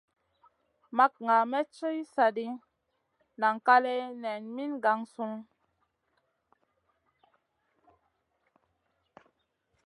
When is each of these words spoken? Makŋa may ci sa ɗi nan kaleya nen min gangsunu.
Makŋa 0.97 1.37
may 1.51 1.65
ci 1.75 1.89
sa 2.13 2.25
ɗi 2.35 2.45
nan 3.39 3.55
kaleya 3.65 4.07
nen 4.23 4.41
min 4.55 4.71
gangsunu. 4.83 5.39